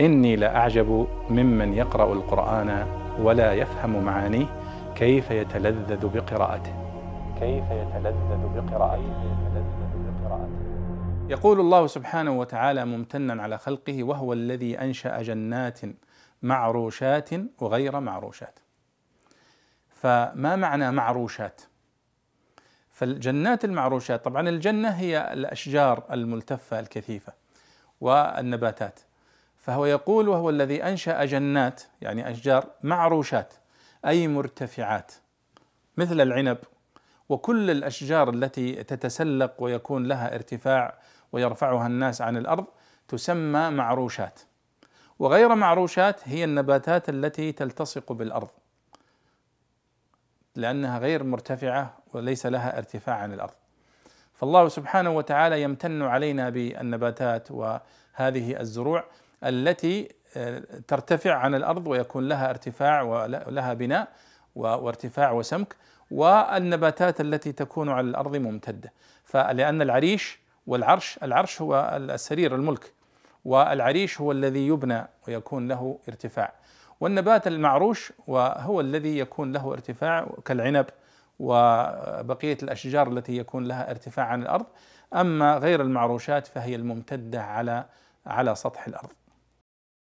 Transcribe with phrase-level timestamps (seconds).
[0.00, 2.86] إني لأعجب ممن يقرأ القرآن
[3.20, 4.46] ولا يفهم معانيه
[4.94, 6.72] كيف يتلذذ بقراءته.
[7.40, 9.38] كيف يتلذذ بقراءته.
[11.28, 15.80] يقول الله سبحانه وتعالى ممتنا على خلقه وهو الذي أنشأ جنات
[16.42, 17.30] معروشات
[17.60, 18.58] وغير معروشات.
[19.88, 21.60] فما معنى معروشات؟
[22.90, 27.32] فالجنات المعروشات طبعا الجنة هي الأشجار الملتفة الكثيفة
[28.00, 29.00] والنباتات.
[29.68, 33.54] فهو يقول وهو الذي أنشأ جنات يعني أشجار معروشات
[34.06, 35.12] أي مرتفعات
[35.96, 36.58] مثل العنب.
[37.28, 40.98] وكل الأشجار التي تتسلق ويكون لها ارتفاع
[41.32, 42.66] ويرفعها الناس عن الأرض
[43.08, 44.40] تسمى معروشات.
[45.18, 48.48] وغير معروشات هي النباتات التي تلتصق بالأرض
[50.56, 53.54] لأنها غير مرتفعة وليس لها ارتفاع عن الأرض.
[54.34, 59.04] فالله سبحانه وتعالى يمتن علينا بالنباتات وهذه الزروع
[59.44, 64.08] التي آه، ترتفع عن الأرض ويكون لها ارتفاع ولها بناء
[64.54, 65.76] وارتفاع وسمك
[66.10, 68.92] والنباتات التي تكون على الأرض ممتدة.
[69.24, 72.92] فلأن العريش والعرش العرش هو السرير الملك
[73.44, 76.52] والعريش هو الذي يبنى ويكون له ارتفاع.
[77.00, 80.86] والنبات المعروش وهو الذي يكون له ارتفاع كالعنب
[81.38, 84.66] وبقية الأشجار التي يكون لها ارتفاع عن الأرض.
[85.14, 87.84] أما غير المعروشات فهي الممتدة على
[88.26, 89.12] على سطح الأرض.